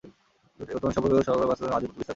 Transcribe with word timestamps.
বর্তমানে 0.57 0.83
সপুষ্পক 0.93 1.05
উদ্ভিদ 1.05 1.23
স্থলভাগের 1.23 1.49
বাস্তুতন্ত্রে 1.51 1.77
আধিপত্য 1.77 1.95
বিস্তার 1.99 2.05
করে। 2.07 2.09